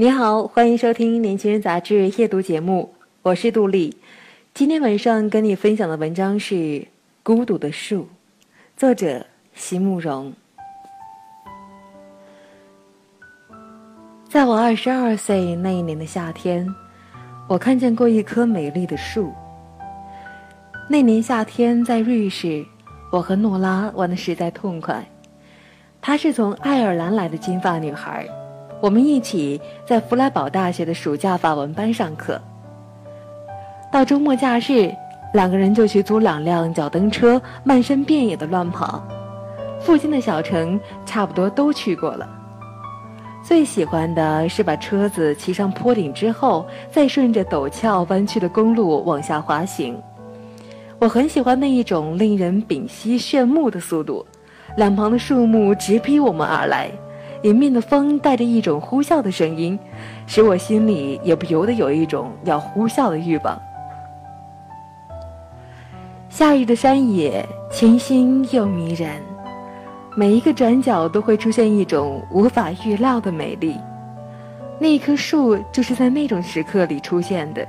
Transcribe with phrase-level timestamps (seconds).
[0.00, 3.94] 你好，欢迎收听《年轻人杂志》夜读节目，我是杜丽。
[4.54, 6.54] 今天晚上跟你分享的文章是
[7.22, 8.04] 《孤独的树》，
[8.78, 10.32] 作者席慕容。
[14.30, 16.66] 在我二十二岁那一年的夏天，
[17.46, 19.30] 我看见过一棵美丽的树。
[20.88, 22.64] 那年夏天在瑞士，
[23.12, 25.06] 我和诺拉玩的实在痛快。
[26.00, 28.26] 她是从爱尔兰来的金发女孩。
[28.80, 32.40] 我们一起在弗莱堡大学的暑假法文班上课。
[33.92, 34.90] 到周末假日，
[35.34, 39.02] 两个人就去租两辆脚蹬车，漫山遍野的乱跑。
[39.80, 42.28] 附近的小城差不多都去过了。
[43.42, 50.00] 最喜欢的是把车子骑上坡顶之后，再顺着陡峭弯曲的公路往下滑行。
[50.98, 54.24] 我很喜欢那一种令人屏息炫目的速度，
[54.76, 56.90] 两旁的树木直逼我们而来。
[57.42, 59.78] 迎面的风带着一种呼啸的声音，
[60.26, 63.58] 使我心里也不由得有一种要呼啸的欲望。
[66.28, 69.20] 夏日的山野清新又迷人，
[70.14, 73.76] 每一个转角都会出现一种无法预料的美丽。
[74.78, 77.66] 那一棵树就是在那种时刻里出现的。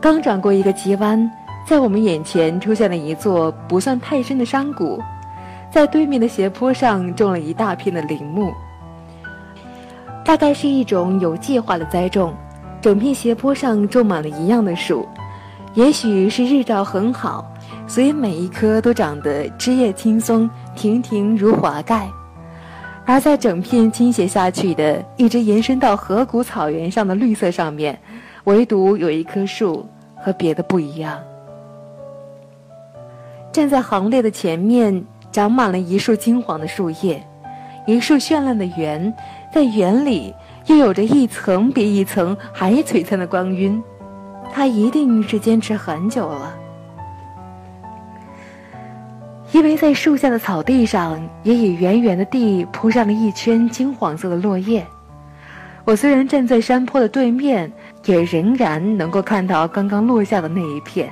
[0.00, 1.30] 刚转过一个急弯，
[1.66, 5.00] 在我们眼前出现了一座不算太深的山谷。
[5.70, 8.52] 在对面的斜坡上种了一大片的林木，
[10.24, 12.34] 大概是一种有计划的栽种。
[12.80, 15.06] 整片斜坡上种满了一样的树，
[15.74, 17.44] 也许是日照很好，
[17.86, 22.08] 所以每一棵都长得枝叶青松，亭亭如华盖。
[23.04, 27.98] 而在整片倾斜下去的、一直延伸到河谷草原上的绿色上面，
[28.44, 31.18] 唯独有一棵树和别的不一样。
[33.50, 35.04] 站在行列的前面。
[35.30, 37.22] 长满了一束金黄的树叶，
[37.86, 39.12] 一束绚烂的圆，
[39.52, 40.34] 在圆里
[40.66, 43.82] 又有着一层比一层还璀璨的光晕。
[44.52, 46.54] 它一定是坚持很久了，
[49.52, 54.86] 因为在树下的草地上也以圆圆的地铺上了一圈金黄色的落叶。
[55.84, 57.70] 我虽然站在山坡的对面，
[58.06, 61.10] 也仍然能够看到刚刚落下的那一片，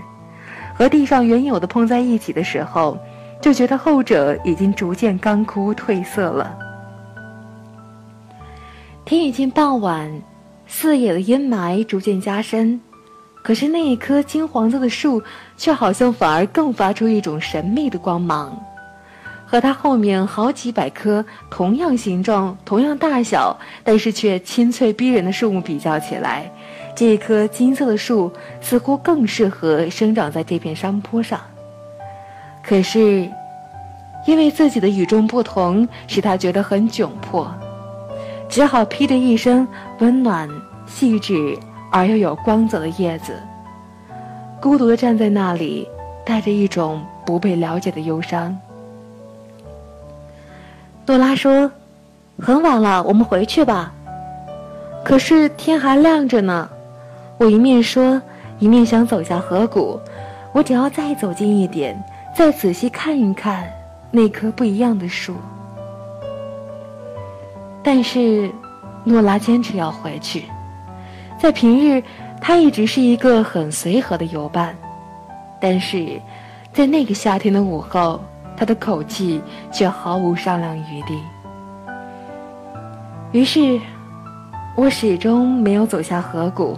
[0.75, 2.99] 和地上原有的碰在一起的时候。
[3.41, 6.57] 就觉得后者已经逐渐干枯褪色了。
[9.05, 10.11] 天已经傍晚，
[10.67, 12.81] 四野的阴霾逐渐加深，
[13.43, 15.23] 可是那一棵金黄色的树
[15.57, 18.59] 却好像反而更发出一种神秘的光芒。
[19.49, 26.51] 和它后面好几百棵同样形状、同样大小，但是却清脆逼人的树木比较起来，
[26.97, 31.41] 这一棵金色的树似乎更适合生长在这片山坡上。
[32.69, 33.31] 可是，
[34.27, 37.49] 因为自己的与众不同，使他觉得很窘迫，
[38.49, 39.67] 只好披着一身
[40.01, 40.49] 温暖、
[40.85, 41.57] 细致
[41.93, 43.41] 而又有光泽的叶子，
[44.61, 45.89] 孤独地站在那里，
[46.25, 48.59] 带着一种不被了解的忧伤。
[51.07, 51.71] 诺拉说
[52.43, 53.93] ：“很晚了，我们回去吧。”
[55.07, 56.69] 可是天还亮着呢。
[57.39, 58.21] 我一面说，
[58.59, 60.01] 一面想走下河谷。
[60.53, 61.97] 我只要再走近一点。
[62.37, 63.67] 再仔细看一看
[64.11, 65.37] 那棵不一样的树，
[67.83, 68.53] 但是
[69.05, 70.45] 诺拉坚持要回去。
[71.39, 72.03] 在平日，
[72.39, 74.77] 他一直是一个很随和的游伴，
[75.59, 76.21] 但是
[76.75, 78.21] 在那个夏天的午后，
[78.55, 79.41] 他的口气
[79.73, 81.19] 却毫无商量余地。
[83.33, 83.81] 于是，
[84.77, 86.77] 我始终没有走下河谷。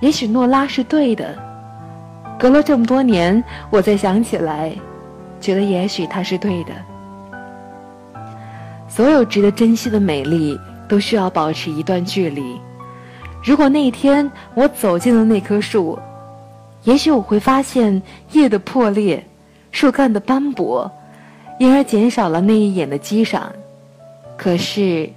[0.00, 1.34] 也许诺拉是对的。
[2.42, 3.40] 隔了这么多年，
[3.70, 4.72] 我再想起来，
[5.40, 6.72] 觉得也许他是对的。
[8.88, 10.58] 所有值得珍惜的美丽，
[10.88, 12.60] 都需要保持一段距离。
[13.44, 15.96] 如果那一天我走进了那棵树，
[16.82, 18.02] 也许我会发现
[18.32, 19.24] 叶的破裂，
[19.70, 20.90] 树干的斑驳，
[21.60, 23.52] 因而减少了那一眼的激赏。
[24.36, 25.08] 可是，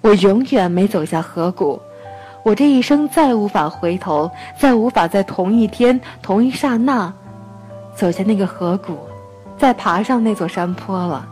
[0.00, 1.80] 我永远没走下河谷。
[2.44, 7.12] 我这一生再无法回头，再无法在同一天、同一刹那，
[7.94, 8.96] 走下那个河谷，
[9.56, 11.28] 再爬上那座山坡了。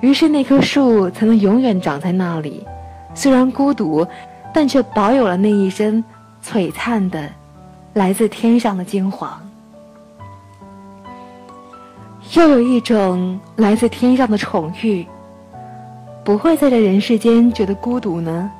[0.00, 2.66] 于是那棵树才能永远长在那里，
[3.14, 4.06] 虽然孤独，
[4.52, 6.02] 但却保有了那一身
[6.42, 7.28] 璀璨的、
[7.94, 9.40] 来自天上的金黄。
[12.34, 15.06] 又有一种来自天上的宠遇，
[16.24, 18.50] 不会在这人世间觉得孤独呢？